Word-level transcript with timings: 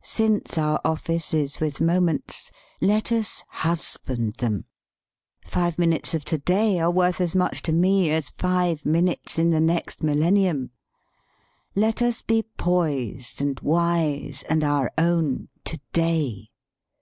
Since 0.00 0.56
our 0.56 0.80
office 0.86 1.34
is 1.34 1.60
with 1.60 1.78
moments, 1.78 2.50
let 2.80 3.12
us 3.12 3.44
husband 3.46 4.36
them. 4.36 4.64
Five 5.44 5.78
minutes 5.78 6.14
of 6.14 6.24
to 6.24 6.38
day 6.38 6.80
are 6.80 6.90
worth 6.90 7.20
as 7.20 7.36
much 7.36 7.60
to 7.64 7.72
me 7.74 8.08
as 8.10 8.30
five 8.30 8.86
minutes 8.86 9.38
in 9.38 9.50
the 9.50 9.60
next 9.60 10.02
millennium. 10.02 10.70
Let 11.74 12.00
us 12.00 12.22
be 12.22 12.44
poised, 12.56 13.42
and 13.42 13.60
wise, 13.60 14.42
and 14.48 14.64
our 14.64 14.90
own, 14.96 15.48
to 15.64 15.78
day. 15.92 16.48